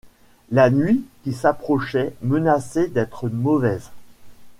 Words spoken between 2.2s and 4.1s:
menaçait d’être mauvaise.